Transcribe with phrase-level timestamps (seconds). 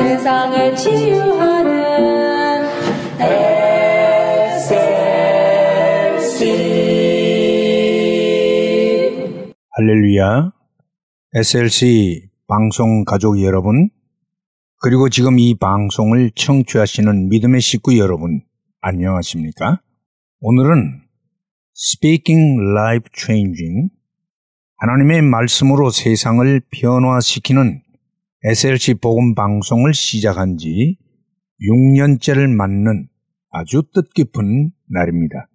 [0.00, 1.70] 세상을 치유하는
[4.56, 6.46] SLC
[9.70, 10.52] 할렐루야.
[11.34, 13.90] SLC 방송 가족 여러분,
[14.78, 18.40] 그리고 지금 이 방송을 청취하시는 믿음의 식구 여러분,
[18.80, 19.82] 안녕하십니까?
[20.40, 21.02] 오늘은
[21.76, 23.90] Speaking Life Changing,
[24.78, 27.82] 하나님의 말씀으로 세상을 변화시키는
[28.42, 30.96] SLC 복음 방송을 시작한 지
[31.60, 33.06] 6년째를 맞는
[33.50, 35.46] 아주 뜻깊은 날입니다.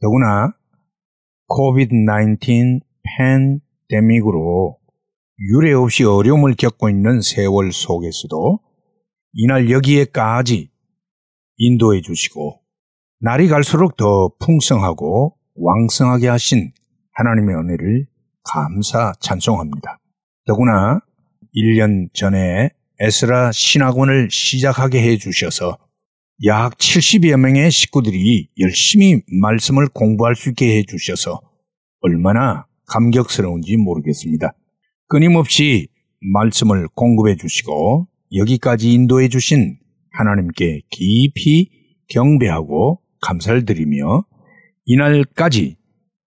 [0.00, 0.50] 더구나
[1.50, 2.80] COVID-19
[3.18, 4.78] 팬데믹으로
[5.50, 8.58] 유례 없이 어려움을 겪고 있는 세월 속에서도
[9.34, 10.70] 이날 여기에까지
[11.58, 12.62] 인도해 주시고
[13.20, 16.72] 날이 갈수록 더 풍성하고 왕성하게 하신
[17.12, 18.06] 하나님의 은혜를
[18.44, 19.98] 감사 찬송합니다.
[20.46, 21.00] 더구나
[21.54, 25.78] 1년 전에 에스라 신학원을 시작하게 해 주셔서
[26.46, 31.40] 약 70여 명의 식구들이 열심히 말씀을 공부할 수 있게 해 주셔서
[32.00, 34.54] 얼마나 감격스러운지 모르겠습니다.
[35.08, 35.88] 끊임없이
[36.32, 39.78] 말씀을 공급해 주시고 여기까지 인도해 주신
[40.12, 41.70] 하나님께 깊이
[42.08, 44.24] 경배하고 감사를 드리며
[44.86, 45.76] 이날까지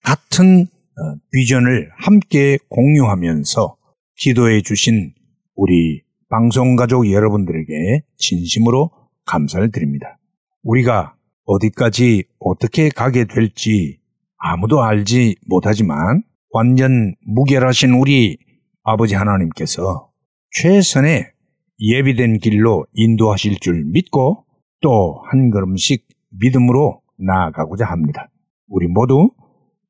[0.03, 3.77] 같은 어, 비전을 함께 공유하면서
[4.21, 5.13] 기도해 주신
[5.55, 8.91] 우리 방송 가족 여러분들에게 진심으로
[9.25, 10.19] 감사를 드립니다.
[10.61, 13.97] 우리가 어디까지 어떻게 가게 될지
[14.37, 18.37] 아무도 알지 못하지만 완전 무결하신 우리
[18.83, 20.11] 아버지 하나님께서
[20.51, 21.31] 최선의
[21.79, 24.45] 예비된 길로 인도하실 줄 믿고
[24.81, 26.07] 또 한 걸음씩
[26.39, 28.29] 믿음으로 나아가고자 합니다.
[28.67, 29.31] 우리 모두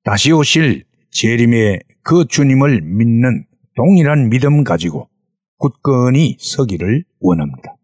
[0.05, 5.07] 다시 오실 재림의 그 주님을 믿는 동일한 믿음 가지고
[5.57, 7.75] 굳건히 서기를 원합니다.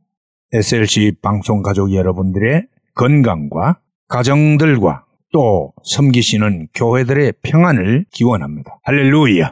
[0.54, 8.80] SLC 방송 가족 여러분들의 건강과 가정들과 또 섬기시는 교회들의 평안을 기원합니다.
[8.84, 9.52] 할렐루야!